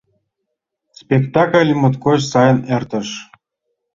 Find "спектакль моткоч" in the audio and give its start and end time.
1.01-2.19